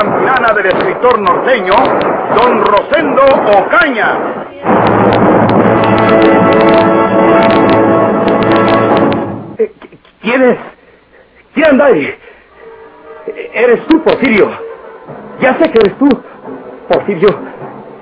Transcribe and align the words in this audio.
campilana 0.00 0.52
del 0.54 0.66
escritor 0.66 1.18
norteño, 1.18 1.74
Don 2.34 2.64
Rosendo 2.64 3.22
Ocaña. 3.58 4.18
Eh, 9.58 9.72
¿Quién 10.22 10.42
es? 10.42 10.58
¿Quién 11.52 11.66
anda 11.66 11.84
ahí? 11.86 12.14
¿Eres 13.52 13.86
tú, 13.88 14.02
Porfirio? 14.02 14.50
Ya 15.40 15.54
sé 15.58 15.70
que 15.70 15.78
eres 15.78 15.98
tú. 15.98 16.08
Porfirio, 16.88 17.28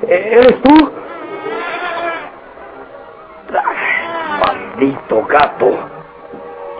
¿eres 0.07 0.63
tú? 0.63 0.93
Maldito 4.41 5.27
gato. 5.27 5.71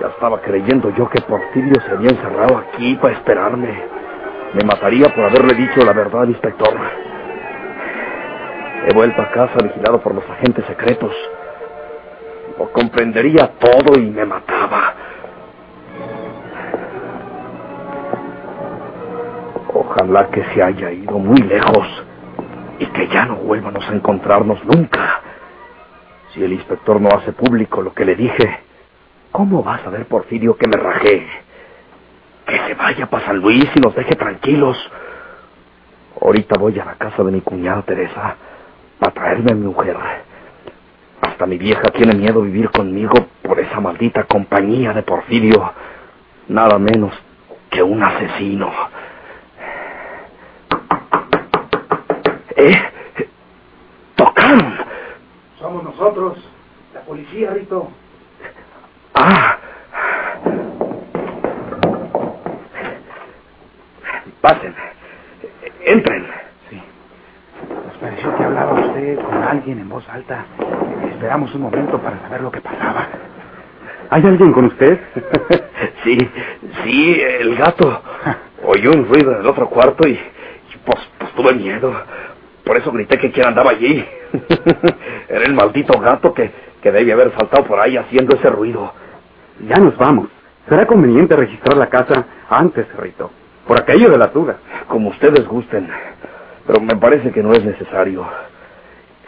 Ya 0.01 0.07
estaba 0.09 0.41
creyendo 0.41 0.91
yo 0.91 1.09
que 1.11 1.21
Porfirio 1.23 1.81
se 1.81 1.91
había 1.91 2.11
encerrado 2.11 2.59
aquí 2.59 2.95
para 2.97 3.15
esperarme. 3.15 3.98
Me 4.55 4.65
mataría 4.65 5.09
por 5.15 5.25
haberle 5.25 5.55
dicho 5.55 5.81
la 5.85 5.93
verdad 5.93 6.27
inspector. 6.27 6.75
He 8.87 8.95
vuelto 8.95 9.21
a 9.21 9.31
casa 9.31 9.59
vigilado 9.63 10.01
por 10.01 10.15
los 10.15 10.25
agentes 10.31 10.65
secretos. 10.67 11.13
Lo 12.59 12.73
comprendería 12.73 13.51
todo 13.59 13.99
y 13.99 14.07
me 14.07 14.25
mataba. 14.25 14.95
Ojalá 19.75 20.29
que 20.31 20.43
se 20.55 20.63
haya 20.63 20.91
ido 20.91 21.19
muy 21.19 21.43
lejos 21.43 21.87
y 22.79 22.87
que 22.87 23.09
ya 23.09 23.27
no 23.27 23.37
vuelvamos 23.37 23.87
a 23.89 23.95
encontrarnos 23.95 24.65
nunca. 24.65 25.21
Si 26.33 26.43
el 26.43 26.53
inspector 26.53 27.01
no 27.01 27.11
hace 27.11 27.33
público 27.33 27.83
lo 27.83 27.93
que 27.93 28.05
le 28.05 28.15
dije, 28.15 28.61
¿cómo 29.31 29.63
va 29.63 29.75
a 29.77 29.85
saber 29.85 30.07
Porfirio 30.07 30.57
que 30.57 30.69
me 30.69 30.77
rajé? 30.77 31.27
Que 32.49 32.59
se 32.67 32.75
vaya 32.75 33.07
para 33.11 33.27
San 33.27 33.39
Luis 33.41 33.69
y 33.75 33.81
nos 33.81 33.95
deje 33.95 34.17
tranquilos. 34.17 34.77
Ahorita 36.21 36.59
voy 36.59 36.79
a 36.81 36.85
la 36.87 36.95
casa 36.95 37.23
de 37.23 37.31
mi 37.31 37.43
cuñada 37.43 37.83
Teresa 37.83 38.37
para 38.99 39.13
traerme 39.13 39.53
a 39.53 39.55
mi 39.55 39.67
mujer. 39.67 39.97
Hasta 41.21 41.45
mi 41.45 41.59
vieja 41.59 41.91
tiene 41.91 42.15
miedo 42.15 42.41
vivir 42.41 42.71
conmigo 42.71 43.13
por 43.43 43.61
esa 43.61 43.81
maldita 43.81 44.25
compañía 44.25 44.95
de 44.95 45.03
Porfirio. 45.03 45.73
Nada 46.49 46.79
menos 46.79 47.13
que 47.71 47.83
un 47.83 48.03
asesino. 48.03 48.73
¿Eh? 52.57 52.83
¡Tocaron! 54.17 54.79
Somos 55.59 55.85
nosotros, 55.85 56.39
la 56.95 57.03
policía, 57.03 57.51
Rito. 57.51 57.91
Pasen. 64.49 64.75
Entren. 65.85 66.27
Sí. 66.71 66.83
Nos 67.87 67.97
pareció 67.99 68.35
que 68.35 68.45
hablaba 68.45 68.81
usted 68.81 69.19
con 69.21 69.43
alguien 69.43 69.79
en 69.79 69.89
voz 69.91 70.09
alta. 70.09 70.47
Esperamos 71.11 71.55
un 71.55 71.61
momento 71.61 72.01
para 72.01 72.19
saber 72.21 72.41
lo 72.41 72.51
que 72.51 72.63
pasaba. 72.63 73.09
¿Hay 74.09 74.25
alguien 74.25 74.55
con 74.55 74.65
usted? 74.65 74.99
sí, 76.03 76.17
sí, 76.83 77.21
el 77.21 77.57
gato. 77.57 78.03
Oyó 78.65 78.93
un 78.93 79.07
ruido 79.07 79.33
en 79.33 79.41
el 79.41 79.47
otro 79.47 79.69
cuarto 79.69 80.09
y, 80.09 80.13
y 80.13 80.79
pues, 80.87 80.99
pues 81.19 81.31
tuve 81.33 81.53
miedo. 81.53 81.93
Por 82.65 82.79
eso 82.79 82.91
grité 82.91 83.19
que 83.19 83.31
quién 83.31 83.49
andaba 83.49 83.73
allí. 83.73 84.03
Era 85.29 85.45
el 85.45 85.53
maldito 85.53 86.01
gato 86.01 86.33
que, 86.33 86.51
que 86.81 86.91
debía 86.91 87.13
haber 87.13 87.35
saltado 87.37 87.65
por 87.67 87.81
ahí 87.81 87.99
haciendo 87.99 88.35
ese 88.35 88.49
ruido. 88.49 88.95
Ya 89.69 89.77
nos 89.77 89.95
vamos. 89.99 90.31
Será 90.71 90.87
conveniente 90.87 91.37
registrar 91.37 91.77
la 91.77 91.91
casa 91.91 92.25
antes, 92.49 92.87
Rito. 92.97 93.31
Por 93.69 93.79
aquello 93.79 94.11
de 94.11 94.17
la 94.17 94.33
tuga. 94.33 94.57
Como 94.89 95.11
ustedes 95.11 95.47
gusten. 95.47 95.89
Pero 96.67 96.81
me 96.81 96.97
parece 96.97 97.31
que 97.31 97.43
no 97.43 97.53
es 97.53 97.63
necesario. 97.63 98.27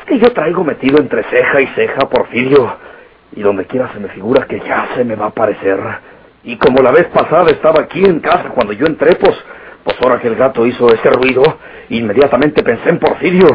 Es 0.01 0.07
que 0.07 0.19
yo 0.19 0.33
traigo 0.33 0.65
metido 0.65 0.99
entre 0.99 1.23
ceja 1.25 1.61
y 1.61 1.67
ceja 1.69 2.09
Porfirio. 2.09 2.75
Y 3.37 3.43
donde 3.43 3.67
quiera 3.67 3.93
se 3.93 4.01
me 4.01 4.09
figura 4.09 4.47
que 4.47 4.59
ya 4.61 4.89
se 4.97 5.05
me 5.05 5.15
va 5.15 5.27
a 5.27 5.29
aparecer. 5.29 5.79
Y 6.43 6.57
como 6.57 6.83
la 6.83 6.91
vez 6.91 7.07
pasada 7.09 7.51
estaba 7.51 7.83
aquí 7.83 8.03
en 8.03 8.21
casa 8.21 8.49
cuando 8.55 8.73
yo 8.73 8.87
entré, 8.87 9.15
pues, 9.17 9.37
pues 9.85 9.97
ahora 10.03 10.19
que 10.19 10.29
el 10.29 10.37
gato 10.37 10.65
hizo 10.65 10.89
ese 10.89 11.11
ruido, 11.11 11.43
inmediatamente 11.91 12.63
pensé 12.63 12.89
en 12.89 12.99
Porfirio, 12.99 13.47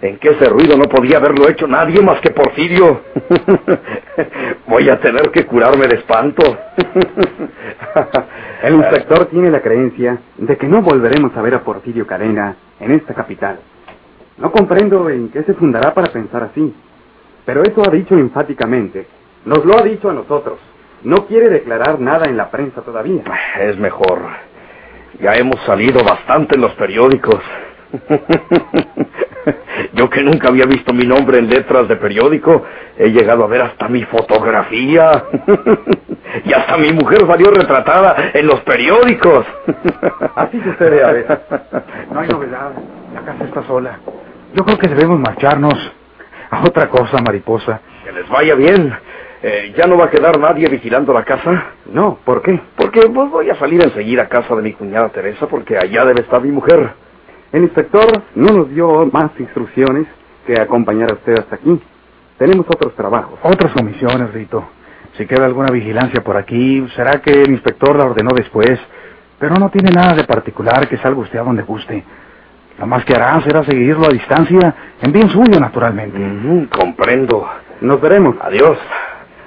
en 0.00 0.18
que 0.18 0.30
ese 0.30 0.46
ruido 0.46 0.76
no 0.76 0.86
podía 0.86 1.18
haberlo 1.18 1.48
hecho 1.48 1.68
nadie 1.68 2.02
más 2.02 2.20
que 2.20 2.30
Porfirio. 2.30 3.00
Voy 4.66 4.88
a 4.88 5.00
tener 5.00 5.30
que 5.30 5.46
curarme 5.46 5.86
de 5.86 5.96
espanto. 5.96 6.42
El 8.62 8.74
inspector 8.74 9.26
tiene 9.26 9.50
la 9.50 9.60
creencia 9.60 10.18
de 10.36 10.56
que 10.56 10.68
no 10.68 10.82
volveremos 10.82 11.36
a 11.36 11.42
ver 11.42 11.54
a 11.54 11.62
Porfirio 11.62 12.06
Cadena 12.06 12.56
en 12.80 12.92
esta 12.92 13.14
capital. 13.14 13.58
No 14.38 14.50
comprendo 14.50 15.08
en 15.10 15.30
qué 15.30 15.42
se 15.44 15.54
fundará 15.54 15.94
para 15.94 16.12
pensar 16.12 16.42
así, 16.44 16.74
pero 17.44 17.62
eso 17.62 17.82
ha 17.86 17.90
dicho 17.90 18.14
enfáticamente. 18.14 19.06
Nos 19.44 19.64
lo 19.64 19.78
ha 19.78 19.82
dicho 19.82 20.10
a 20.10 20.14
nosotros. 20.14 20.58
No 21.02 21.26
quiere 21.26 21.48
declarar 21.48 22.00
nada 22.00 22.26
en 22.26 22.36
la 22.36 22.50
prensa 22.50 22.82
todavía. 22.82 23.24
Es 23.60 23.76
mejor. 23.78 24.20
Ya 25.20 25.34
hemos 25.34 25.60
salido 25.66 26.02
bastante 26.04 26.54
en 26.54 26.60
los 26.60 26.72
periódicos. 26.74 27.40
Yo 29.92 30.08
que 30.08 30.22
nunca 30.22 30.48
había 30.48 30.66
visto 30.66 30.92
mi 30.92 31.06
nombre 31.06 31.38
en 31.38 31.48
letras 31.48 31.88
de 31.88 31.96
periódico, 31.96 32.64
he 32.96 33.08
llegado 33.10 33.44
a 33.44 33.46
ver 33.46 33.62
hasta 33.62 33.88
mi 33.88 34.02
fotografía. 34.04 35.24
y 36.44 36.52
hasta 36.52 36.76
mi 36.76 36.92
mujer 36.92 37.26
salió 37.26 37.50
retratada 37.50 38.30
en 38.34 38.46
los 38.46 38.60
periódicos. 38.60 39.46
Así 40.36 40.60
sucede 40.60 41.04
a 41.04 41.12
veces. 41.12 41.38
No 42.10 42.20
hay 42.20 42.28
novedad. 42.28 42.72
La 43.14 43.22
casa 43.22 43.44
está 43.44 43.62
sola. 43.64 43.98
Yo 44.54 44.64
creo 44.64 44.78
que 44.78 44.88
debemos 44.88 45.18
marcharnos 45.18 45.92
a 46.50 46.62
otra 46.62 46.88
cosa, 46.88 47.18
mariposa. 47.22 47.80
Que 48.04 48.12
les 48.12 48.28
vaya 48.28 48.54
bien. 48.54 48.94
Eh, 49.42 49.74
¿Ya 49.76 49.86
no 49.86 49.96
va 49.96 50.04
a 50.04 50.10
quedar 50.10 50.38
nadie 50.38 50.68
vigilando 50.68 51.12
la 51.12 51.24
casa? 51.24 51.72
No, 51.86 52.18
¿por 52.24 52.42
qué? 52.42 52.60
Porque 52.76 53.00
pues, 53.08 53.30
voy 53.30 53.50
a 53.50 53.56
salir 53.56 53.82
enseguida 53.82 54.22
a 54.22 54.28
casa 54.28 54.54
de 54.54 54.62
mi 54.62 54.72
cuñada 54.72 55.08
Teresa 55.08 55.48
porque 55.48 55.76
allá 55.76 56.04
debe 56.04 56.20
estar 56.20 56.40
mi 56.40 56.52
mujer. 56.52 56.92
El 57.52 57.64
inspector 57.64 58.22
no 58.34 58.52
nos 58.52 58.70
dio 58.70 59.06
más 59.12 59.30
instrucciones 59.38 60.06
que 60.46 60.58
acompañar 60.58 61.10
a 61.10 61.14
usted 61.14 61.38
hasta 61.38 61.56
aquí. 61.56 61.80
Tenemos 62.38 62.66
otros 62.66 62.94
trabajos. 62.94 63.38
Otras 63.42 63.72
comisiones, 63.72 64.32
Rito. 64.32 64.64
Si 65.16 65.26
queda 65.26 65.44
alguna 65.44 65.70
vigilancia 65.70 66.24
por 66.24 66.36
aquí, 66.36 66.86
será 66.96 67.20
que 67.20 67.42
el 67.42 67.50
inspector 67.50 67.94
la 67.96 68.06
ordenó 68.06 68.30
después. 68.34 68.80
Pero 69.38 69.56
no 69.56 69.70
tiene 69.70 69.90
nada 69.90 70.14
de 70.14 70.24
particular 70.24 70.88
que 70.88 70.96
salga 70.96 71.20
usted 71.20 71.38
a 71.38 71.42
donde 71.42 71.62
guste. 71.62 72.02
Lo 72.78 72.86
más 72.86 73.04
que 73.04 73.14
hará 73.14 73.40
será 73.42 73.62
seguirlo 73.64 74.06
a 74.06 74.12
distancia, 74.12 74.74
en 75.02 75.12
bien 75.12 75.28
suyo, 75.28 75.60
naturalmente. 75.60 76.18
Mm, 76.18 76.66
comprendo. 76.66 77.46
Nos 77.82 78.00
veremos. 78.00 78.36
Adiós. 78.40 78.78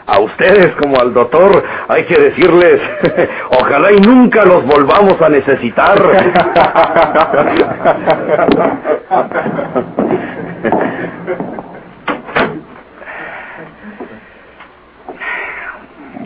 A 0.08 0.20
ustedes 0.20 0.76
como 0.76 1.00
al 1.00 1.16
doctor 1.16 1.64
hay 1.88 2.04
que 2.06 2.16
decirles, 2.16 2.80
ojalá 3.60 3.92
y 3.92 4.00
nunca 4.00 4.46
los 4.46 4.64
volvamos 4.66 5.20
a 5.20 5.30
necesitar. 5.30 6.00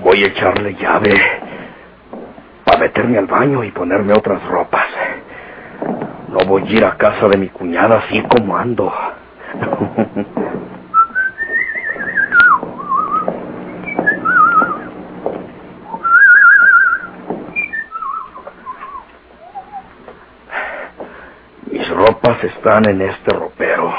Voy 0.03 0.23
a 0.23 0.27
echarle 0.27 0.75
llave 0.75 1.21
para 2.65 2.79
meterme 2.79 3.17
al 3.17 3.27
baño 3.27 3.63
y 3.63 3.71
ponerme 3.71 4.11
otras 4.13 4.43
ropas. 4.45 4.87
No 6.29 6.39
voy 6.45 6.63
a 6.67 6.71
ir 6.71 6.85
a 6.85 6.97
casa 6.97 7.27
de 7.27 7.37
mi 7.37 7.49
cuñada 7.49 7.99
así 7.99 8.21
como 8.23 8.57
ando. 8.57 8.93
ropas 22.29 22.43
están 22.43 22.87
en 22.87 23.01
este 23.01 23.31
ropero. 23.31 23.93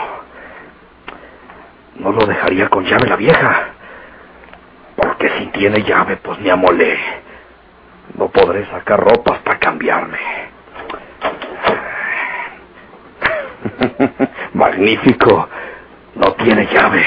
No 1.96 2.12
lo 2.12 2.26
dejaría 2.26 2.68
con 2.68 2.84
llave 2.84 3.08
la 3.08 3.16
vieja. 3.16 3.68
Porque 4.96 5.28
si 5.38 5.46
tiene 5.48 5.82
llave, 5.82 6.16
pues 6.18 6.38
me 6.40 6.50
amolé. 6.50 6.98
No 8.16 8.28
podré 8.28 8.66
sacar 8.66 9.00
ropas 9.00 9.38
para 9.40 9.58
cambiarme. 9.58 10.18
Magnífico. 14.54 15.48
No 16.14 16.32
tiene 16.34 16.66
llave. 16.72 17.04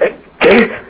Eh, 0.00 0.18
¿Qué? 0.40 0.86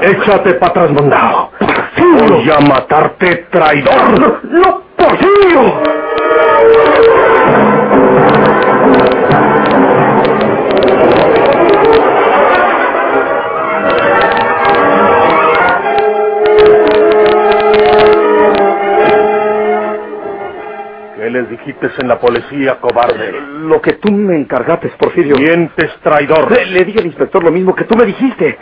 Échate 0.00 0.54
para 0.54 0.70
atrás, 0.72 0.92
mandado. 0.92 1.52
Voy 2.00 2.50
a 2.50 2.60
matarte, 2.60 3.46
traidor. 3.50 4.20
No, 4.20 4.38
no 4.42 4.88
Porfirio. 21.72 21.80
¿Qué 21.80 21.80
les 21.80 21.80
dijiste 21.80 22.02
en 22.02 22.08
la 22.08 22.18
policía, 22.18 22.80
cobarde? 22.80 23.32
Lo 23.60 23.80
que 23.80 23.94
tú 23.94 24.10
me 24.10 24.36
encargaste, 24.36 24.88
Porfirio. 24.98 25.36
Mientes, 25.36 25.90
traidor. 26.02 26.50
Le, 26.50 26.66
le 26.66 26.84
dije 26.84 27.00
al 27.00 27.06
inspector 27.06 27.42
lo 27.42 27.50
mismo 27.50 27.74
que 27.74 27.84
tú 27.84 27.96
me 27.96 28.04
dijiste. 28.06 28.58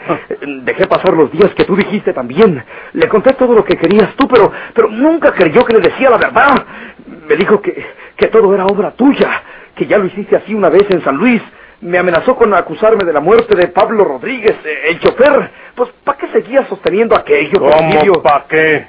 Dejé 0.62 0.86
pasar 0.86 1.12
los 1.14 1.30
días 1.30 1.52
que 1.54 1.64
tú 1.64 1.76
dijiste 1.76 2.12
también. 2.12 2.62
Le 2.92 3.08
conté 3.08 3.34
todo 3.34 3.54
lo 3.54 3.64
que 3.64 3.76
querías 3.76 4.14
tú, 4.16 4.28
pero, 4.28 4.50
pero 4.74 4.88
nunca 4.88 5.32
creyó 5.32 5.64
que 5.64 5.74
le 5.74 5.80
decía 5.80 6.10
la 6.10 6.18
verdad. 6.18 6.64
Me 7.28 7.36
dijo 7.36 7.60
que, 7.60 7.86
que 8.16 8.26
todo 8.28 8.54
era 8.54 8.66
obra 8.66 8.92
tuya, 8.92 9.42
que 9.74 9.86
ya 9.86 9.98
lo 9.98 10.06
hiciste 10.06 10.36
así 10.36 10.54
una 10.54 10.68
vez 10.68 10.86
en 10.90 11.02
San 11.02 11.16
Luis. 11.16 11.42
Me 11.80 11.98
amenazó 11.98 12.34
con 12.36 12.54
acusarme 12.54 13.04
de 13.04 13.12
la 13.12 13.20
muerte 13.20 13.54
de 13.54 13.68
Pablo 13.68 14.04
Rodríguez, 14.04 14.56
eh, 14.64 14.78
el 14.88 14.98
chofer. 15.00 15.50
Pues, 15.74 15.90
¿para 16.04 16.16
qué 16.16 16.28
seguías 16.28 16.66
sosteniendo 16.68 17.14
aquello, 17.14 17.60
Porfirio? 17.60 18.12
¿Cómo 18.14 18.22
pa' 18.22 18.46
qué? 18.48 18.86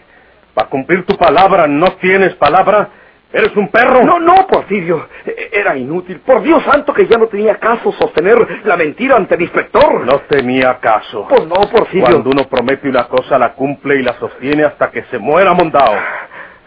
¿Para 0.53 0.69
cumplir 0.69 1.05
tu 1.05 1.17
palabra 1.17 1.67
no 1.67 1.93
tienes 1.93 2.33
palabra? 2.35 2.89
¿Eres 3.37 3.55
un 3.55 3.67
perro? 3.69 4.03
No, 4.03 4.19
no, 4.19 4.47
Porfirio. 4.47 5.07
E- 5.25 5.49
Era 5.53 5.77
inútil. 5.77 6.19
Por 6.21 6.41
Dios 6.41 6.63
santo 6.63 6.93
que 6.93 7.05
ya 7.05 7.17
no 7.17 7.27
tenía 7.27 7.55
caso 7.57 7.91
sostener 7.91 8.61
la 8.65 8.75
mentira 8.75 9.15
ante 9.15 9.35
el 9.35 9.41
inspector. 9.43 10.05
No 10.05 10.19
tenía 10.21 10.79
caso. 10.79 11.27
Pues 11.29 11.45
no, 11.45 11.55
Porfirio. 11.71 12.05
Cuando 12.07 12.29
uno 12.31 12.43
promete 12.49 12.89
una 12.89 13.03
cosa, 13.07 13.37
la 13.37 13.53
cumple 13.53 13.97
y 13.97 14.03
la 14.03 14.13
sostiene 14.13 14.63
hasta 14.63 14.89
que 14.89 15.03
se 15.11 15.19
muera 15.19 15.53
mondao. 15.53 15.93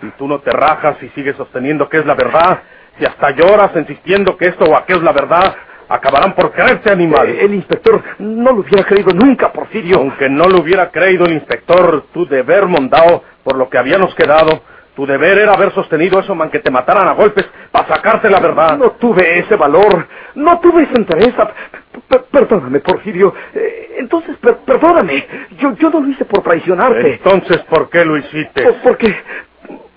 Si 0.01 0.11
tú 0.17 0.29
no 0.29 0.39
te 0.39 0.51
rajas 0.53 0.97
y 1.03 1.09
sigues 1.09 1.37
sosteniendo 1.37 1.89
que 1.89 1.99
es 1.99 2.07
la 2.07 2.15
verdad, 2.15 2.61
si 2.99 3.05
hasta 3.05 3.31
lloras 3.33 3.73
insistiendo 3.75 4.37
que 4.37 4.47
esto 4.47 4.65
o 4.65 4.77
aquello 4.77 5.01
es 5.01 5.05
la 5.05 5.13
verdad, 5.13 5.55
acabarán 5.89 6.35
por 6.35 6.53
creerte 6.53 6.91
animal. 6.91 7.29
Eh, 7.31 7.45
El 7.47 7.55
inspector 7.55 8.01
no 8.21 8.53
lo 8.53 8.61
hubiera 8.61 8.85
creído 8.85 9.13
nunca, 9.13 9.53
Porfirio. 9.53 9.97
Aunque 9.99 10.29
no 10.29 10.45
lo 10.45 10.61
hubiera 10.61 10.91
creído 10.91 11.25
el 11.27 11.33
inspector, 11.33 12.05
tu 12.15 12.27
deber, 12.27 12.67
mondao, 12.67 13.25
por 13.43 13.57
lo 13.57 13.69
que 13.69 13.77
habíamos 13.77 14.15
quedado, 14.15 14.63
tu 14.95 15.07
deber 15.07 15.39
era 15.39 15.55
haber 15.55 15.73
sostenido 15.73 16.21
eso, 16.21 16.35
man, 16.35 16.51
que 16.51 16.59
te 16.59 16.71
mataran 16.71 17.09
a 17.09 17.13
golpes 17.13 17.49
para 17.71 17.89
sacarte 17.89 18.29
la 18.29 18.41
verdad. 18.41 18.77
No 18.77 18.93
tuve 18.93 19.39
ese 19.39 19.57
valor, 19.57 20.07
no 20.35 20.59
tuve 20.61 20.83
esa 20.85 20.99
interés. 21.01 21.33
P- 21.35 22.01
p- 22.09 22.25
Perdóname, 22.31 22.81
Porfirio. 22.81 23.35
Eh, 23.55 23.97
Entonces, 23.99 24.37
per- 24.39 24.59
perdóname. 24.59 25.27
Yo, 25.59 25.75
yo 25.77 25.91
no 25.91 26.01
lo 26.01 26.09
hice 26.09 26.25
por 26.25 26.43
traicionarte. 26.43 27.15
Entonces, 27.15 27.59
¿por 27.69 27.89
qué 27.91 28.05
lo 28.05 28.17
hiciste? 28.17 28.63
Pues 28.63 28.77
porque, 28.83 29.15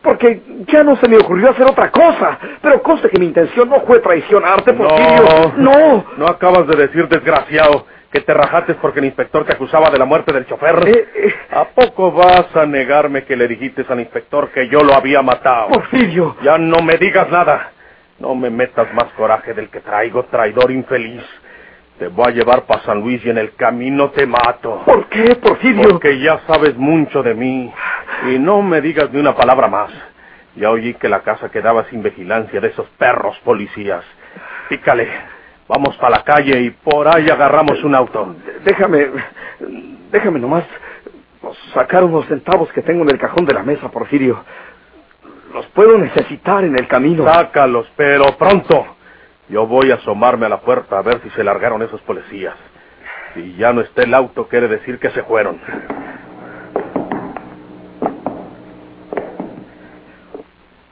porque 0.02 0.42
ya 0.68 0.84
no 0.84 0.96
se 0.98 1.08
me 1.08 1.18
ocurrió 1.18 1.52
hacer 1.52 1.66
otra 1.66 1.90
cosa. 1.90 2.38
Pero 2.62 2.82
conste 2.84 3.10
que 3.10 3.18
mi 3.20 3.26
intención 3.28 3.70
no 3.70 3.82
fue 3.82 4.00
traicionarte, 4.00 4.74
Porfirio. 4.74 5.54
No. 5.58 6.06
No 6.18 6.28
acabas 6.28 6.68
de 6.68 6.76
decir, 6.76 7.08
desgraciado, 7.08 7.86
que 8.14 8.22
te 8.22 8.32
rajaste 8.32 8.76
porque 8.76 9.00
el 9.00 9.06
inspector 9.06 9.44
te 9.44 9.54
acusaba 9.54 9.90
de 9.90 9.98
la 9.98 10.06
muerte 10.06 10.32
del 10.32 10.46
chofer. 10.46 10.88
Eh, 10.88 11.08
eh. 11.16 11.34
¿A 11.50 11.66
poco 11.66 12.12
vas 12.12 12.56
a 12.56 12.64
negarme 12.68 13.24
que 13.24 13.36
le 13.36 13.48
dijiste 13.48 13.84
al 13.90 14.00
inspector 14.00 14.52
que 14.52 14.70
yo 14.70 14.84
lo 14.84 14.94
había 14.94 15.24
matado? 15.24 15.70
Porfirio. 15.70 16.38
Ya 16.44 16.60
no 16.60 16.78
me 16.84 16.98
digas 16.98 17.28
nada. 17.32 17.72
No 18.20 18.36
me 18.36 18.52
metas 18.52 18.94
más 18.94 19.06
coraje 19.18 19.56
del 19.56 19.70
que 19.70 19.80
traigo, 19.80 20.26
traidor 20.26 20.70
infeliz. 20.70 21.24
Te 21.98 22.08
voy 22.08 22.28
a 22.28 22.30
llevar 22.30 22.66
para 22.68 22.84
San 22.84 23.02
Luis 23.02 23.26
y 23.26 23.32
en 23.32 23.40
el 23.40 23.56
camino 23.56 24.12
te 24.12 24.28
mato. 24.28 24.84
¿Por 24.86 25.10
qué, 25.10 25.36
Porfirio? 25.36 25.90
Porque 25.90 26.20
ya 26.20 26.40
sabes 26.46 26.78
mucho 26.78 27.24
de 27.24 27.34
mí. 27.34 27.74
Y 28.30 28.38
no 28.38 28.62
me 28.62 28.80
digas 28.80 29.10
ni 29.12 29.20
una 29.20 29.36
palabra 29.36 29.68
más. 29.68 29.92
Ya 30.56 30.70
oí 30.70 30.94
que 30.94 31.10
la 31.10 31.22
casa 31.22 31.50
quedaba 31.50 31.86
sin 31.86 32.04
vigilancia 32.04 32.62
de 32.62 32.68
esos 32.68 32.88
perros 32.90 33.36
policías. 33.44 34.04
Pícale. 34.70 35.33
Vamos 35.68 35.96
para 35.98 36.18
la 36.18 36.24
calle 36.24 36.60
y 36.62 36.70
por 36.72 37.08
ahí 37.08 37.30
agarramos 37.30 37.84
un 37.84 37.96
auto. 37.96 38.36
Déjame, 38.66 39.08
déjame 40.12 40.40
nomás 40.40 40.66
sacar 41.74 42.04
unos 42.04 42.26
centavos 42.28 42.72
que 42.74 42.82
tengo 42.82 43.04
en 43.04 43.12
el 43.12 43.18
cajón 43.18 43.46
de 43.46 43.54
la 43.54 43.64
mesa, 43.64 43.90
Porfirio. 43.90 44.44
Los 45.54 45.66
puedo 45.68 45.98
necesitar 45.98 46.64
en 46.64 46.78
el 46.78 46.88
camino. 46.88 47.26
Sácalos, 47.32 47.88
pero 47.96 48.36
pronto. 48.38 48.96
Yo 49.50 49.68
voy 49.68 49.92
a 49.92 49.96
asomarme 49.96 50.48
a 50.48 50.50
la 50.50 50.62
puerta 50.62 50.98
a 50.98 51.02
ver 51.02 51.22
si 51.22 51.30
se 51.32 51.44
largaron 51.44 51.82
esos 51.82 52.02
policías. 52.02 52.56
Si 53.34 53.56
ya 53.56 53.72
no 53.72 53.82
está 53.82 54.04
el 54.04 54.14
auto, 54.14 54.48
quiere 54.48 54.68
decir 54.68 55.00
que 55.00 55.12
se 55.12 55.24
fueron. 55.24 55.60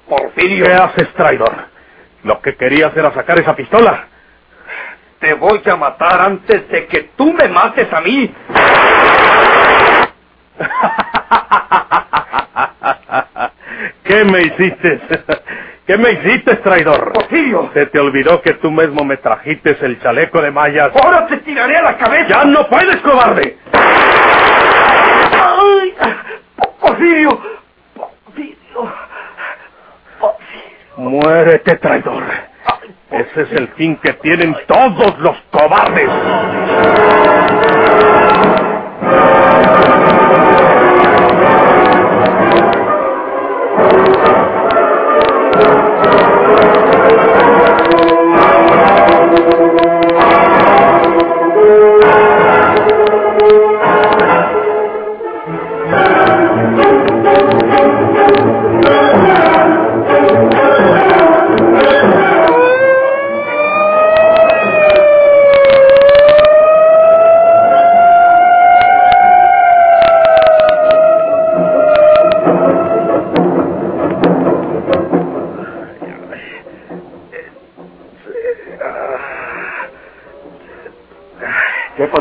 Porfirio, 0.07 0.65
¿Qué 0.65 0.73
haces, 0.73 1.13
traidor? 1.13 1.53
Lo 2.23 2.41
que 2.41 2.55
querías 2.55 2.95
era 2.95 3.13
sacar 3.13 3.39
esa 3.39 3.55
pistola. 3.55 4.07
Te 5.21 5.33
voy 5.35 5.61
a 5.65 5.75
matar 5.75 6.19
antes 6.19 6.67
de 6.69 6.87
que 6.87 7.11
tú 7.15 7.31
me 7.31 7.47
mates 7.47 7.93
a 7.93 8.01
mí. 8.01 8.27
¿Qué 14.03 14.23
me 14.25 14.41
hiciste? 14.41 14.99
¿Qué 15.85 15.97
me 15.97 16.11
hiciste, 16.13 16.55
traidor? 16.57 17.13
Porfirio, 17.13 17.69
Se 17.73 17.85
te 17.87 17.99
olvidó 17.99 18.41
que 18.41 18.53
tú 18.55 18.71
mismo 18.71 19.03
me 19.05 19.17
trajiste 19.17 19.77
el 19.81 19.99
chaleco 20.01 20.41
de 20.41 20.49
mallas. 20.49 20.89
ahora 20.95 21.27
te 21.27 21.37
tiraré 21.37 21.77
a 21.77 21.83
la 21.83 21.97
cabeza. 21.97 22.27
¡Ya 22.27 22.43
no 22.45 22.67
puedes, 22.67 22.97
cobarde! 22.97 23.57
¡Ay! 23.73 25.93
Porfirio, 26.79 27.39
Porfirio, 27.95 28.93
Porfirio. 30.19 30.97
Muérete, 30.97 31.75
traidor. 31.77 32.23
Ese 33.11 33.41
es 33.41 33.51
el 33.51 33.67
fin 33.75 33.97
que 33.97 34.13
tienen 34.13 34.55
todos 34.67 35.19
los 35.19 35.35
cobardes. 35.51 36.09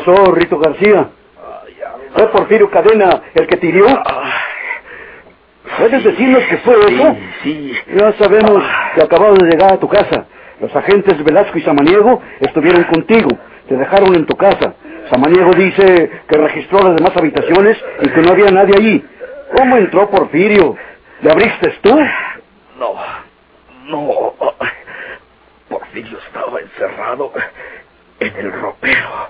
Pasó, 0.01 0.33
Rito 0.33 0.59
García? 0.59 1.09
¿Fue 2.15 2.31
Porfirio 2.31 2.71
Cadena 2.71 3.23
el 3.35 3.47
que 3.47 3.57
tiró? 3.57 3.87
¿Puedes 5.79 6.03
decirnos 6.03 6.43
que 6.45 6.57
fue 6.59 6.75
eso? 6.75 7.17
Sí, 7.43 7.73
Ya 7.97 8.13
sabemos 8.15 8.63
que 8.95 9.03
acabas 9.03 9.35
de 9.39 9.49
llegar 9.49 9.73
a 9.75 9.79
tu 9.79 9.89
casa. 9.89 10.27
Los 10.61 10.75
agentes 10.75 11.23
Velasco 11.23 11.57
y 11.57 11.63
Samaniego 11.63 12.21
estuvieron 12.41 12.85
contigo. 12.85 13.29
Te 13.69 13.77
dejaron 13.77 14.15
en 14.15 14.27
tu 14.27 14.37
casa. 14.37 14.75
Samaniego 15.09 15.53
dice 15.55 16.11
que 16.29 16.37
registró 16.39 16.81
las 16.83 16.97
demás 16.97 17.17
habitaciones 17.17 17.79
y 18.03 18.09
que 18.09 18.21
no 18.21 18.33
había 18.33 18.51
nadie 18.51 18.75
allí. 18.77 19.05
¿Cómo 19.57 19.77
entró 19.77 20.11
Porfirio? 20.11 20.77
¿Le 21.23 21.31
abriste 21.31 21.71
tú? 21.83 21.99
No, 22.79 22.95
no. 23.87 24.35
Porfirio 25.69 26.19
estaba 26.19 26.61
encerrado 26.61 27.33
en 28.19 28.37
el 28.37 28.53
ropero. 28.53 29.29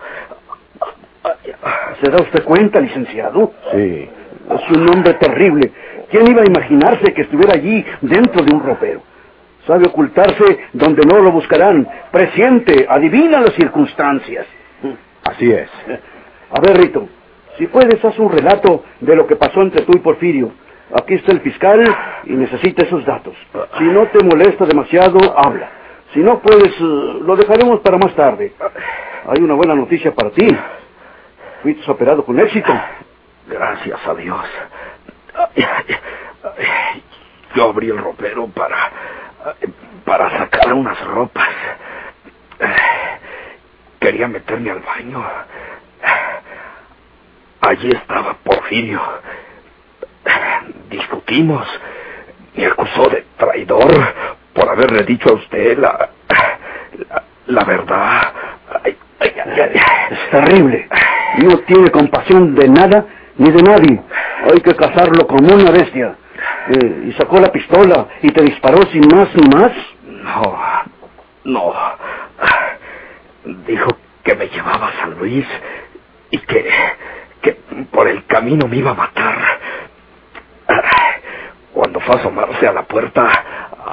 ¿Se 2.02 2.10
da 2.10 2.22
usted 2.22 2.44
cuenta, 2.44 2.80
licenciado? 2.80 3.52
Sí. 3.72 4.08
Es 4.50 4.76
un 4.76 4.88
hombre 4.88 5.14
terrible. 5.14 5.70
¿Quién 6.10 6.26
iba 6.28 6.42
a 6.42 6.46
imaginarse 6.46 7.12
que 7.12 7.22
estuviera 7.22 7.54
allí 7.54 7.84
dentro 8.00 8.42
de 8.42 8.54
un 8.54 8.62
ropero? 8.62 9.02
Sabe 9.66 9.86
ocultarse 9.86 10.58
donde 10.72 11.02
no 11.06 11.20
lo 11.20 11.30
buscarán. 11.30 11.86
Presiente, 12.10 12.86
adivina 12.88 13.40
las 13.40 13.54
circunstancias. 13.54 14.46
Así 15.24 15.50
es. 15.52 15.68
A 16.50 16.60
ver, 16.60 16.78
Rito, 16.78 17.08
si 17.58 17.66
puedes, 17.66 18.02
haz 18.04 18.18
un 18.18 18.32
relato 18.32 18.84
de 19.00 19.14
lo 19.14 19.26
que 19.26 19.36
pasó 19.36 19.60
entre 19.62 19.82
tú 19.82 19.92
y 19.94 20.00
Porfirio. 20.00 20.50
Aquí 21.00 21.14
está 21.14 21.32
el 21.32 21.40
fiscal 21.40 21.84
y 22.24 22.32
necesita 22.32 22.82
esos 22.82 23.04
datos. 23.04 23.36
Si 23.78 23.84
no 23.84 24.06
te 24.08 24.24
molesta 24.24 24.64
demasiado, 24.64 25.18
habla. 25.38 25.70
Si 26.12 26.18
no 26.20 26.40
puedes, 26.40 26.72
eh, 26.80 27.20
lo 27.22 27.36
dejaremos 27.36 27.80
para 27.80 27.98
más 27.98 28.14
tarde. 28.16 28.52
Hay 29.28 29.40
una 29.42 29.54
buena 29.54 29.76
noticia 29.76 30.12
para 30.12 30.30
ti. 30.30 30.48
Fuiste 31.62 31.90
operado 31.90 32.24
con 32.24 32.38
éxito. 32.40 32.72
Gracias 33.46 34.06
a 34.06 34.14
Dios. 34.14 34.44
Yo 37.54 37.64
abrí 37.64 37.90
el 37.90 37.98
ropero 37.98 38.46
para 38.48 38.90
para 40.04 40.30
sacar 40.38 40.72
unas 40.72 41.00
ropas. 41.04 41.48
Quería 44.00 44.28
meterme 44.28 44.70
al 44.70 44.80
baño. 44.80 45.24
Allí 47.60 47.90
estaba 47.90 48.34
Porfirio. 48.34 49.00
Discutimos. 50.88 51.66
Me 52.54 52.66
acusó 52.66 53.08
de 53.08 53.24
traidor 53.36 54.14
por 54.52 54.68
haberle 54.68 55.04
dicho 55.04 55.30
a 55.30 55.34
usted 55.34 55.78
la, 55.78 56.10
la, 57.46 57.64
verdad. 57.64 58.32
es 58.84 60.30
terrible. 60.30 60.88
No 61.38 61.58
tiene 61.60 61.90
compasión 61.90 62.54
de 62.54 62.68
nada 62.68 63.06
ni 63.36 63.50
de 63.50 63.62
nadie. 63.62 64.00
Hay 64.44 64.60
que 64.60 64.74
cazarlo 64.74 65.26
como 65.26 65.54
una 65.54 65.70
bestia. 65.70 66.16
Eh, 66.68 67.04
y 67.08 67.12
sacó 67.12 67.40
la 67.40 67.52
pistola 67.52 68.06
y 68.22 68.30
te 68.30 68.42
disparó 68.42 68.82
sin 68.90 69.06
más 69.08 69.28
ni 69.34 69.48
más. 69.48 69.72
No, 70.06 70.84
no. 71.44 71.74
Dijo 73.66 73.88
que 74.22 74.34
me 74.34 74.48
llevaba 74.48 74.88
a 74.88 75.00
San 75.00 75.18
Luis 75.18 75.46
y 76.30 76.38
que, 76.38 76.70
que 77.42 77.52
por 77.90 78.08
el 78.08 78.24
camino 78.26 78.66
me 78.68 78.76
iba 78.76 78.90
a 78.90 78.94
matar. 78.94 79.38
Cuando 81.72 82.00
fue 82.00 82.16
a 82.16 82.18
asomarse 82.18 82.66
a 82.66 82.72
la 82.72 82.82
puerta 82.82 83.28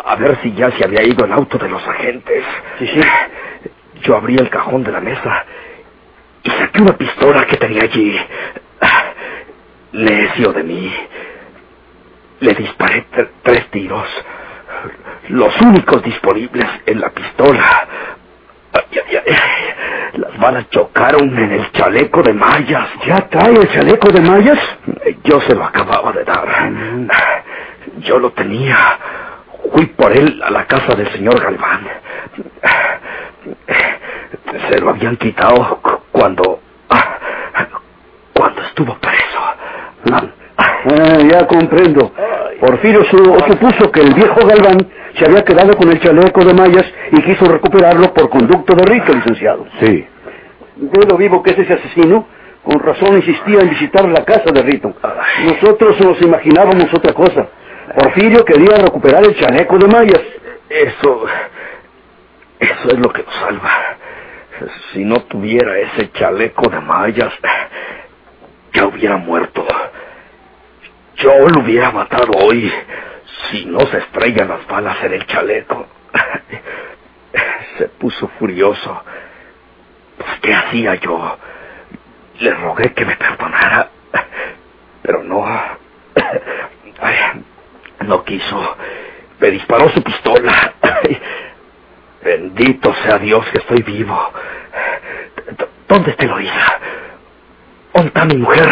a 0.06 0.16
ver 0.16 0.38
si 0.42 0.54
ya 0.54 0.72
se 0.72 0.84
había 0.84 1.04
ido 1.04 1.26
el 1.26 1.32
auto 1.32 1.58
de 1.58 1.70
los 1.70 1.86
agentes. 1.88 2.44
Sí, 2.80 2.88
sí. 2.88 3.02
Yo 4.02 4.16
abrí 4.16 4.36
el 4.36 4.50
cajón 4.50 4.84
de 4.84 4.92
la 4.92 5.00
mesa 5.00 5.46
y 6.48 6.50
saqué 6.52 6.82
una 6.82 6.98
pistola 6.98 7.46
que 7.46 7.58
tenía 7.58 7.84
allí. 7.84 8.18
Necio 9.92 10.54
de 10.54 10.64
mí. 10.64 10.94
Le 12.40 12.54
disparé 12.54 13.06
tres 13.44 13.70
tiros. 13.70 14.08
Los 15.30 15.60
únicos 15.60 16.02
disponibles 16.04 16.70
en 16.86 17.02
la 17.02 17.10
pistola. 17.10 17.88
Las 20.14 20.38
balas 20.38 20.70
chocaron 20.70 21.38
en 21.38 21.52
el 21.52 21.72
chaleco 21.74 22.24
de 22.24 22.34
mallas. 22.34 22.88
¿Ya 23.06 23.28
trae 23.28 23.54
el 23.54 23.70
chaleco 23.70 24.10
de 24.10 24.22
mallas? 24.22 24.60
Yo 25.24 25.42
se 25.42 25.54
lo 25.54 25.66
acababa 25.66 26.14
de 26.14 26.24
dar. 26.24 26.72
Mm. 26.72 27.10
Yo 28.00 28.20
lo 28.20 28.32
tenía. 28.32 28.78
Fui 29.74 29.88
por 29.88 30.16
él 30.16 30.42
a 30.46 30.52
la 30.52 30.66
casa 30.66 30.96
del 30.96 31.12
señor 31.12 31.42
Galván. 31.42 31.88
Se 34.70 34.80
lo 34.80 34.90
habían 34.92 35.18
quitado 35.18 35.80
cuando... 36.18 36.60
cuando 38.34 38.62
estuvo 38.64 38.96
preso. 38.96 39.40
Ah, 40.58 41.18
ya 41.30 41.46
comprendo. 41.46 42.12
Porfirio 42.60 43.04
supuso 43.06 43.92
que 43.92 44.02
el 44.02 44.14
viejo 44.14 44.40
Galván 44.48 44.88
se 45.16 45.26
había 45.26 45.44
quedado 45.44 45.74
con 45.78 45.92
el 45.92 46.00
chaleco 46.00 46.44
de 46.44 46.54
mallas 46.54 46.86
y 47.12 47.22
quiso 47.22 47.46
recuperarlo 47.46 48.14
por 48.14 48.30
conducto 48.30 48.74
de 48.76 48.86
rito, 48.86 49.14
licenciado. 49.14 49.66
Sí. 49.80 50.08
De 50.76 51.08
lo 51.08 51.18
vivo 51.18 51.44
que 51.44 51.52
es 51.52 51.60
ese 51.60 51.74
asesino, 51.74 52.28
con 52.64 52.80
razón 52.80 53.18
insistía 53.18 53.60
en 53.62 53.70
visitar 53.70 54.08
la 54.10 54.26
casa 54.26 54.52
de 54.52 54.62
Rito. 54.62 54.94
Nosotros 55.46 56.00
nos 56.02 56.22
imaginábamos 56.22 56.94
otra 56.94 57.14
cosa. 57.14 57.48
Porfirio 57.96 58.44
quería 58.44 58.78
recuperar 58.78 59.24
el 59.24 59.36
chaleco 59.36 59.78
de 59.78 59.88
mallas. 59.88 60.22
Eso... 60.70 61.26
Eso 62.60 62.88
es 62.88 62.98
lo 62.98 63.10
que 63.14 63.24
nos 63.24 63.36
salva. 63.36 63.70
Si 64.92 65.04
no 65.04 65.22
tuviera 65.24 65.78
ese 65.80 66.12
chaleco 66.12 66.70
de 66.70 66.80
mallas, 66.80 67.34
ya 68.74 68.86
hubiera 68.86 69.18
muerto. 69.18 69.66
Yo 71.16 71.48
lo 71.50 71.62
hubiera 71.62 71.92
matado 71.92 72.32
hoy 72.34 72.72
si 73.50 73.66
no 73.66 73.80
se 73.82 73.98
estrellan 73.98 74.50
las 74.50 74.66
balas 74.68 75.04
en 75.04 75.14
el 75.14 75.26
chaleco. 75.26 75.88
Se 77.78 77.88
puso 77.90 78.28
furioso. 78.40 79.04
Pues, 80.18 80.40
¿qué 80.42 80.54
hacía 80.54 80.96
yo? 80.96 81.38
Le 82.40 82.54
rogué 82.54 82.94
que 82.94 83.06
me 83.06 83.16
perdonara, 83.16 83.90
pero 85.02 85.24
no. 85.24 85.46
no 88.02 88.24
quiso. 88.24 88.78
Me 89.40 89.52
disparó 89.52 89.90
su 89.90 90.02
pistola. 90.04 90.74
Bendito 92.28 92.94
sea 93.06 93.18
Dios 93.20 93.46
que 93.54 93.60
estoy 93.60 93.84
vivo. 93.84 94.14
¿Dónde 95.88 96.12
te 96.12 96.28
lo 96.28 96.42
hizo? 96.42 96.54
¿Dónde 97.94 98.08
está 98.10 98.26
mi 98.26 98.36
mujer? 98.36 98.68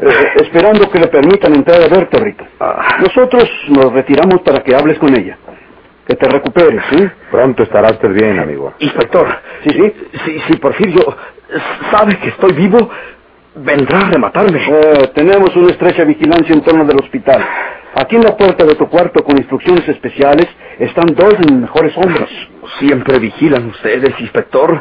Eh, 0.00 0.32
esperando 0.36 0.88
que 0.88 1.00
le 1.00 1.08
permitan 1.08 1.54
entrar 1.54 1.82
a 1.82 1.88
verte, 1.88 2.18
Rito. 2.18 2.44
Ah. 2.60 2.98
Nosotros 3.00 3.50
nos 3.70 3.92
retiramos 3.92 4.40
para 4.42 4.62
que 4.62 4.74
hables 4.74 4.98
con 4.98 5.16
ella. 5.16 5.36
Que 6.06 6.14
te 6.14 6.28
recuperes, 6.28 6.82
¿sí? 6.90 7.08
Pronto 7.30 7.64
estarás 7.64 7.98
bien, 8.12 8.38
amigo. 8.38 8.74
Inspector. 8.78 9.26
Sí, 9.64 9.70
sí. 9.70 9.94
Si, 10.24 10.40
si 10.40 10.56
Porfirio 10.58 11.16
sabe 11.90 12.18
que 12.18 12.28
estoy 12.28 12.52
vivo, 12.52 12.88
vendrá 13.56 13.98
a 13.98 14.10
rematarme. 14.10 14.60
Eh, 14.64 15.10
tenemos 15.14 15.54
una 15.56 15.72
estrecha 15.72 16.04
vigilancia 16.04 16.54
en 16.54 16.62
torno 16.62 16.84
del 16.84 17.00
hospital. 17.00 17.44
Aquí 17.96 18.16
en 18.16 18.22
la 18.22 18.36
puerta 18.36 18.64
de 18.64 18.74
tu 18.74 18.88
cuarto 18.88 19.22
con 19.22 19.36
instrucciones 19.38 19.88
especiales 19.88 20.46
están 20.78 21.14
dos 21.14 21.38
de 21.38 21.52
mis 21.52 21.62
mejores 21.62 21.96
hombres. 21.96 22.28
Siempre 22.78 23.18
vigilan 23.18 23.68
ustedes, 23.68 24.18
inspector. 24.20 24.80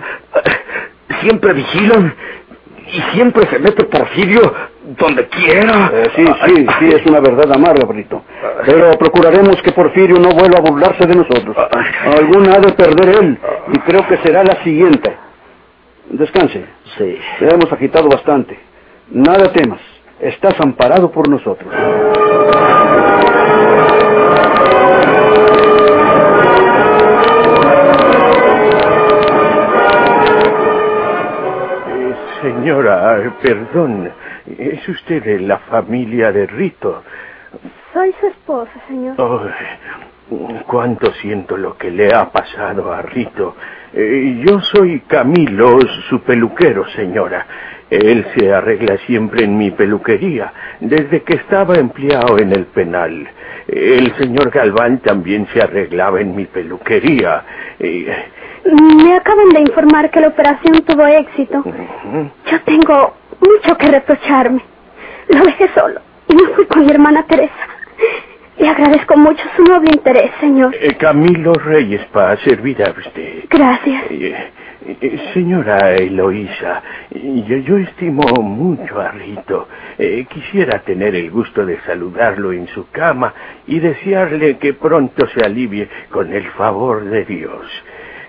Siempre 1.21 1.53
vigilan. 1.53 2.15
Y 2.87 3.01
siempre 3.15 3.47
se 3.47 3.59
mete 3.59 3.85
Porfirio 3.85 4.53
donde 4.99 5.27
quiera. 5.27 5.91
Eh, 5.93 6.11
sí, 6.15 6.25
sí, 6.45 6.67
sí, 6.79 6.87
es 6.87 7.05
una 7.05 7.19
verdad 7.21 7.51
amarga, 7.53 7.85
Brito. 7.87 8.23
Pero 8.65 8.91
procuraremos 8.97 9.61
que 9.61 9.71
Porfirio 9.71 10.17
no 10.17 10.29
vuelva 10.29 10.59
a 10.59 10.69
burlarse 10.69 11.05
de 11.07 11.15
nosotros. 11.15 11.55
Alguna 12.17 12.55
ha 12.55 12.59
de 12.59 12.73
perder 12.73 13.15
él, 13.21 13.39
y 13.73 13.79
creo 13.79 14.05
que 14.07 14.17
será 14.17 14.43
la 14.43 14.61
siguiente. 14.63 15.15
Descanse. 16.09 16.65
Sí. 16.97 17.17
Te 17.39 17.53
hemos 17.53 17.71
agitado 17.71 18.09
bastante. 18.09 18.59
Nada 19.09 19.51
temas. 19.51 19.79
Estás 20.23 20.57
amparado 20.61 21.11
por 21.11 21.27
nosotros. 21.27 21.69
Señora, 32.41 33.33
perdón, 33.41 34.13
¿es 34.57 34.87
usted 34.87 35.23
de 35.25 35.39
la 35.41 35.57
familia 35.57 36.31
de 36.31 36.45
Rito? 36.45 37.03
Soy 37.91 38.15
su 38.21 38.27
esposa, 38.27 38.71
señor. 38.87 39.17
cuánto 40.65 41.11
siento 41.15 41.57
lo 41.57 41.77
que 41.77 41.91
le 41.91 42.13
ha 42.13 42.31
pasado 42.31 42.93
a 42.93 43.01
Rito. 43.01 43.57
Eh, 43.93 44.43
yo 44.45 44.59
soy 44.61 45.01
Camilo, 45.01 45.79
su 46.09 46.21
peluquero, 46.21 46.87
señora. 46.89 47.45
Él 47.89 48.25
se 48.35 48.51
arregla 48.51 48.97
siempre 49.05 49.45
en 49.45 49.55
mi 49.55 49.69
peluquería, 49.69 50.51
desde 50.79 51.21
que 51.21 51.35
estaba 51.35 51.75
empleado 51.75 52.39
en 52.39 52.51
el 52.51 52.65
penal. 52.65 53.27
El 53.67 54.15
señor 54.15 54.49
Galván 54.49 54.99
también 54.99 55.47
se 55.53 55.61
arreglaba 55.61 56.19
en 56.19 56.35
mi 56.35 56.45
peluquería. 56.45 57.43
Eh, 57.79 58.25
me 58.65 59.15
acaban 59.15 59.49
de 59.49 59.61
informar 59.61 60.09
que 60.09 60.21
la 60.21 60.29
operación 60.29 60.81
tuvo 60.85 61.05
éxito. 61.05 61.63
Yo 62.49 62.61
tengo 62.61 63.13
mucho 63.39 63.77
que 63.77 63.87
reprocharme. 63.87 64.63
Lo 65.29 65.43
dejé 65.43 65.69
solo 65.75 66.01
y 66.27 66.35
me 66.35 66.47
fui 66.55 66.65
con 66.65 66.85
mi 66.85 66.91
hermana 66.91 67.23
Teresa. 67.23 67.72
Le 68.63 68.69
agradezco 68.69 69.17
mucho 69.17 69.43
su 69.57 69.63
noble 69.65 69.91
interés, 69.91 70.31
señor. 70.39 70.73
Eh, 70.79 70.95
Camilo 70.95 71.51
Reyes, 71.51 71.99
para 72.13 72.37
servir 72.37 72.81
a 72.81 72.91
usted. 72.91 73.43
Gracias. 73.49 74.03
Eh, 74.09 74.51
eh, 75.01 75.31
señora 75.33 75.91
Eloísa, 75.95 76.81
yo, 77.11 77.57
yo, 77.57 77.77
estimo 77.79 78.23
mucho 78.41 79.01
a 79.01 79.11
Rito. 79.11 79.67
quisiera 80.29 80.79
tener 80.79 81.13
el 81.13 81.29
gusto 81.29 81.65
de 81.65 81.77
saludarlo 81.81 82.53
en 82.53 82.67
su 82.69 82.89
cama 82.89 83.33
y 83.67 83.79
desearle 83.79 84.57
que 84.57 84.73
pronto 84.73 85.27
se 85.27 85.43
alivie 85.43 85.89
con 86.09 86.31
el 86.33 86.49
favor 86.51 87.03
de 87.03 87.25
Dios. 87.25 87.67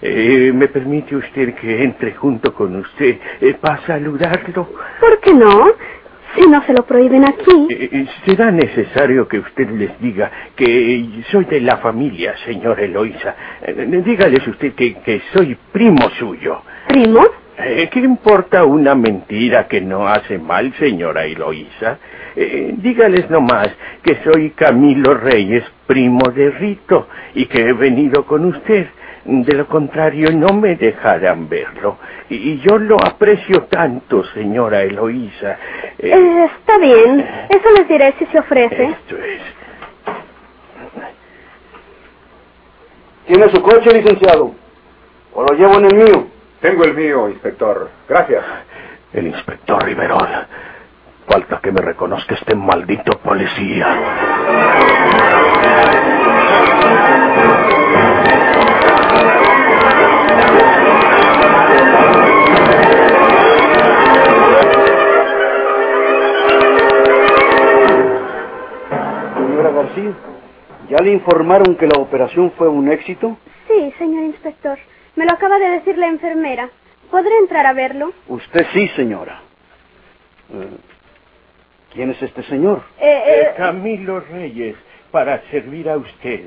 Eh, 0.07 0.53
¿Me 0.53 0.69
permite 0.69 1.17
usted 1.17 1.55
que 1.55 1.83
entre 1.83 2.13
junto 2.13 2.53
con 2.53 2.77
usted 2.77 3.19
eh, 3.41 3.55
para 3.55 3.79
saludarlo? 3.87 4.69
¿Por 5.01 5.21
qué 5.21 5.33
no? 5.33 5.69
Si 6.35 6.47
no 6.49 6.63
se 6.65 6.73
lo 6.73 6.85
prohíben 6.85 7.25
aquí. 7.25 7.69
Eh, 7.71 8.07
será 8.25 8.51
necesario 8.51 9.29
que 9.29 9.39
usted 9.39 9.69
les 9.71 9.99
diga 10.01 10.31
que 10.57 11.23
soy 11.31 11.45
de 11.45 11.61
la 11.61 11.79
familia, 11.79 12.37
señor 12.45 12.81
Eloisa. 12.81 13.35
dígales 14.05 14.47
usted 14.47 14.75
que, 14.75 14.95
que 14.95 15.23
soy 15.33 15.57
primo 15.73 16.09
suyo. 16.19 16.63
¿Primo? 16.89 17.44
Eh, 17.57 17.89
¿Qué 17.93 18.01
importa 18.01 18.65
una 18.65 18.95
mentira 18.97 19.69
que 19.69 19.81
no 19.81 20.09
hace 20.09 20.39
mal, 20.39 20.73
señora 20.79 21.25
Eloísa? 21.25 21.99
Eh, 22.35 22.75
dígales 22.79 23.31
nomás 23.31 23.69
que 24.03 24.17
soy 24.25 24.51
Camilo 24.51 25.15
Reyes, 25.15 25.65
primo 25.87 26.31
de 26.31 26.51
Rito, 26.51 27.07
y 27.35 27.47
que 27.47 27.61
he 27.69 27.73
venido 27.73 28.25
con 28.27 28.45
usted. 28.47 28.89
De 29.25 29.55
lo 29.55 29.67
contrario, 29.69 30.31
no 30.33 30.49
me 30.53 30.75
dejarán 30.77 31.49
verlo. 31.49 31.97
Y, 32.29 32.35
y 32.35 32.59
yo 32.61 32.77
lo 32.79 32.97
aprecio 33.03 33.63
tanto, 33.71 34.23
señora 34.35 34.83
Eloísa. 34.83 35.57
Eh, 35.99 36.11
Eh, 36.13 36.45
está 36.59 36.77
bien. 36.79 37.25
Eso 37.49 37.71
les 37.77 37.89
diré 37.89 38.15
si 38.19 38.27
se 38.27 38.39
ofrece. 38.39 38.85
esto 38.85 39.17
es. 39.17 39.41
¿Tiene 43.27 43.49
su 43.49 43.63
coche, 43.63 43.93
licenciado? 43.95 44.53
¿O 45.33 45.43
lo 45.43 45.55
llevo 45.57 45.79
en 45.79 45.85
el 45.87 45.95
mío? 45.95 46.27
Tengo 46.65 46.83
el 46.85 46.95
mío, 46.95 47.29
inspector. 47.29 47.91
Gracias. 48.09 48.43
El 49.13 49.27
inspector 49.27 49.85
Riverol. 49.85 50.27
Falta 51.29 51.61
que 51.63 51.71
me 51.71 51.83
reconozca 51.83 52.35
este 52.35 52.55
maldito 52.55 53.19
policía. 53.19 53.87
Señora 69.37 69.71
García, 69.71 70.13
¿ya 70.89 70.99
le 71.03 71.13
informaron 71.13 71.77
que 71.77 71.87
la 71.87 72.01
operación 72.01 72.51
fue 72.53 72.69
un 72.69 72.91
éxito? 72.91 73.37
Sí, 73.69 73.93
señor 73.99 74.25
inspector. 74.25 74.79
Me 75.17 75.25
lo 75.25 75.33
acaba 75.33 75.59
de 75.59 75.69
decir 75.71 75.97
la 75.99 76.09
enfermera. 76.09 76.69
¿Podré 77.11 77.37
entrar 77.39 77.67
a 77.67 77.73
verlo? 77.73 78.13
Usted 78.29 78.67
sí, 78.73 78.89
señora. 78.97 79.41
Eh, 80.53 80.69
¿Quién 81.93 82.11
es 82.11 82.21
este 82.23 82.43
señor? 82.45 82.83
Eh, 83.01 83.05
Eh, 83.07 83.41
eh, 83.43 83.55
Camilo 83.57 84.21
Reyes, 84.21 84.77
para 85.11 85.41
servir 85.51 85.89
a 85.89 85.97
usted. 85.97 86.41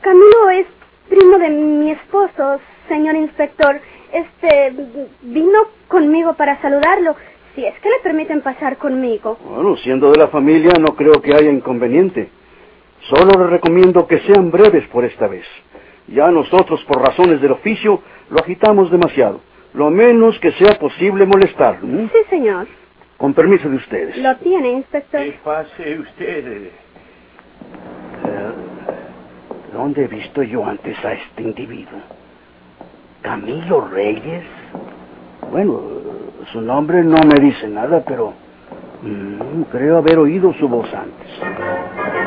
Camilo 0.00 0.50
es 0.50 0.66
primo 1.08 1.38
de 1.38 1.50
mi 1.50 1.90
esposo, 1.90 2.60
señor 2.88 3.16
inspector. 3.16 3.80
Este 4.12 4.72
vino 5.22 5.58
conmigo 5.88 6.34
para 6.34 6.60
saludarlo. 6.62 7.16
Si 7.54 7.64
es 7.64 7.74
que 7.80 7.88
le 7.90 7.98
permiten 8.02 8.40
pasar 8.42 8.76
conmigo. 8.78 9.36
Bueno, 9.44 9.76
siendo 9.78 10.10
de 10.12 10.18
la 10.18 10.28
familia 10.28 10.72
no 10.78 10.94
creo 10.94 11.20
que 11.20 11.34
haya 11.34 11.50
inconveniente. 11.50 12.30
Solo 13.10 13.32
le 13.44 13.50
recomiendo 13.50 14.06
que 14.06 14.20
sean 14.20 14.50
breves 14.50 14.86
por 14.88 15.04
esta 15.04 15.26
vez. 15.26 15.44
Ya 16.08 16.30
nosotros, 16.30 16.82
por 16.84 17.00
razones 17.00 17.40
del 17.40 17.52
oficio, 17.52 18.02
lo 18.30 18.38
agitamos 18.40 18.90
demasiado. 18.90 19.40
Lo 19.74 19.90
menos 19.90 20.38
que 20.40 20.52
sea 20.52 20.78
posible 20.78 21.26
molestarlo. 21.26 21.98
¿eh? 21.98 22.08
Sí, 22.12 22.18
señor. 22.28 22.66
Con 23.16 23.34
permiso 23.34 23.68
de 23.68 23.76
ustedes. 23.76 24.16
Lo 24.18 24.36
tiene, 24.36 24.72
inspector. 24.72 25.20
¿Qué 25.22 25.38
pase 25.44 25.98
usted? 25.98 26.46
Eh, 26.46 26.70
¿Dónde 29.72 30.04
he 30.04 30.08
visto 30.08 30.42
yo 30.42 30.64
antes 30.66 31.02
a 31.04 31.14
este 31.14 31.42
individuo? 31.42 32.00
¿Camilo 33.22 33.88
Reyes? 33.88 34.44
Bueno, 35.50 35.80
su 36.52 36.60
nombre 36.60 37.02
no 37.02 37.18
me 37.24 37.40
dice 37.40 37.68
nada, 37.68 38.02
pero 38.06 38.34
mm, 39.02 39.62
creo 39.70 39.98
haber 39.98 40.18
oído 40.18 40.52
su 40.54 40.68
voz 40.68 40.92
antes. 40.92 42.21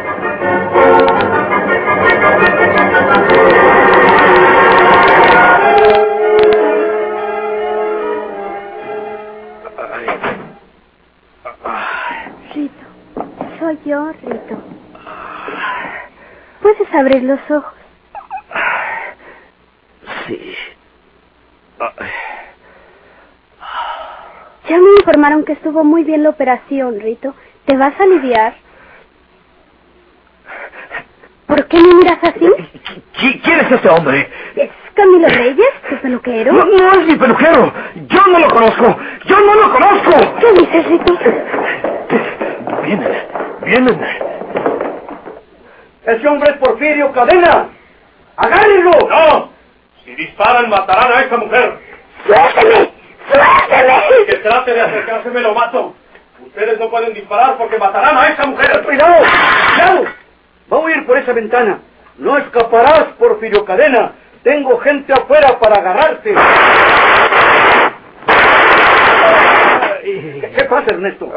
Abrir 16.99 17.23
los 17.23 17.39
ojos. 17.51 17.73
Sí. 20.27 20.55
Ya 24.69 24.77
me 24.79 24.89
informaron 24.99 25.45
que 25.45 25.53
estuvo 25.53 25.84
muy 25.84 26.03
bien 26.03 26.23
la 26.23 26.29
operación, 26.29 26.99
Rito. 26.99 27.36
¿Te 27.65 27.77
vas 27.77 27.93
a 27.99 28.03
aliviar? 28.03 28.55
¿Por 31.47 31.67
qué 31.67 31.77
me 31.79 31.93
miras 31.95 32.17
así? 32.23 32.39
¿Qui- 33.19 33.41
¿Quién 33.43 33.60
es 33.60 33.71
este 33.71 33.89
hombre? 33.89 34.27
¿Es 34.55 34.69
Camilo 34.95 35.27
Reyes, 35.27 35.69
tu 35.89 35.97
peluquero? 36.01 36.53
No, 36.53 36.65
no 36.65 36.91
es 36.93 37.08
mi 37.08 37.15
peluquero. 37.15 37.71
Yo 38.08 38.19
no 38.27 38.39
lo 38.39 38.49
conozco. 38.49 38.97
Yo 39.25 39.39
no 39.41 39.53
lo 39.55 39.71
conozco. 39.73 40.36
¿Qué 40.39 40.53
dices, 40.53 40.86
Rito? 40.88 41.13
Vienen, 42.84 43.27
vienen. 43.63 43.99
Ese 46.06 46.28
hombre 46.28 46.52
es 46.52 46.58
Porfirio 46.58 47.12
Cadena. 47.12 47.70
¡Agárrenlo! 48.38 48.91
¡No! 49.10 49.50
Si 50.04 50.13
disparan, 50.15 50.70
matarán 50.70 51.12
a 51.12 51.22
esa 51.22 51.38
mujer. 51.38 51.80
¡Suélteme! 52.28 52.91
¡Suélteme! 53.32 54.26
Que 54.28 54.36
trate 54.36 54.74
de 54.74 54.82
acercarse, 54.82 55.30
me 55.32 55.41
lo 55.41 55.54
mato. 55.54 55.96
Ustedes 56.46 56.80
no 56.80 56.89
pueden 56.89 57.13
disparar 57.13 57.58
porque 57.58 57.80
matarán 57.80 58.18
a 58.18 58.28
esa 58.28 58.46
mujer. 58.46 58.84
¡Cuidado! 58.84 59.15
¡Cuidado! 59.74 60.04
Va 60.72 60.78
a 60.78 60.80
huir 60.82 61.06
por 61.08 61.18
esa 61.18 61.34
ventana. 61.34 61.80
No 62.18 62.38
escaparás, 62.38 63.06
Porfirio 63.18 63.65
Cadena. 63.65 64.12
Tengo 64.44 64.78
gente 64.80 65.12
afuera 65.12 65.58
para 65.60 65.78
agarrarte. 65.78 66.36
¿Qué, 70.04 70.54
qué 70.56 70.63
pasa, 70.65 70.91
Ernesto? 70.91 71.32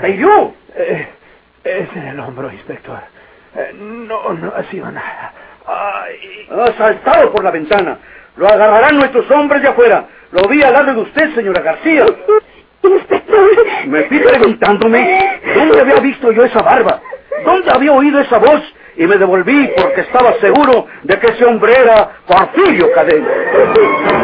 ¿Te 0.00 0.10
hirió? 0.10 0.54
Eh, 0.76 1.08
es 1.62 1.88
en 1.94 2.08
el 2.08 2.20
hombro, 2.20 2.50
inspector. 2.50 2.98
Eh, 3.56 3.72
no, 3.74 4.32
no 4.32 4.52
ha 4.54 4.62
sido 4.64 4.90
nada. 4.90 5.32
Ay. 5.66 6.48
Ha 6.50 6.72
saltado 6.76 7.32
por 7.32 7.44
la 7.44 7.50
ventana. 7.50 7.98
Lo 8.36 8.48
agarrarán 8.48 8.96
nuestros 8.96 9.30
hombres 9.30 9.62
de 9.62 9.68
afuera. 9.68 10.06
Lo 10.32 10.48
vi 10.48 10.62
al 10.62 10.72
lado 10.72 10.94
de 10.94 11.00
usted, 11.00 11.34
señora 11.34 11.62
García. 11.62 12.04
Inspector. 12.82 13.48
Me 13.86 14.02
fui 14.04 14.18
preguntándome 14.18 15.40
dónde 15.54 15.80
había 15.80 16.00
visto 16.00 16.32
yo 16.32 16.44
esa 16.44 16.62
barba, 16.62 17.00
dónde 17.44 17.70
había 17.70 17.92
oído 17.92 18.20
esa 18.20 18.38
voz 18.38 18.62
y 18.96 19.06
me 19.06 19.16
devolví 19.16 19.72
porque 19.76 20.02
estaba 20.02 20.34
seguro 20.34 20.86
de 21.02 21.18
que 21.18 21.28
ese 21.28 21.44
hombre 21.44 21.72
era 21.76 22.10
Porfirio 22.26 22.92
Cadena. 22.92 24.23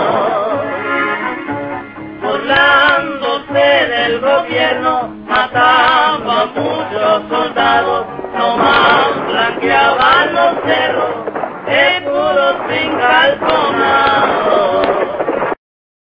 Burlándose 2.41 3.87
del 3.87 4.19
gobierno, 4.19 5.09
mataba 5.27 6.41
a 6.41 6.45
muchos 6.55 7.29
soldados, 7.29 8.05
nomás 8.35 9.27
blanqueaban 9.27 10.33
los 10.33 10.63
cerros 10.65 11.25
de 11.67 12.01
puros 12.01 12.55
sin. 12.67 12.91